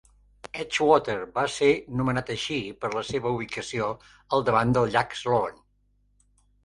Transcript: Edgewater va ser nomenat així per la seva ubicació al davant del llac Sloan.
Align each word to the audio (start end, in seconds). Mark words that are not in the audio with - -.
Edgewater 0.61 1.17
va 1.35 1.43
ser 1.55 1.67
nomenat 1.99 2.31
així 2.35 2.57
per 2.85 2.91
la 2.95 3.03
seva 3.11 3.35
ubicació 3.37 3.91
al 4.39 4.47
davant 4.49 4.73
del 4.79 4.93
llac 4.97 5.15
Sloan. 5.21 5.61